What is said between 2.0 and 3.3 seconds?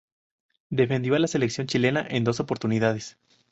en dos oportunidades.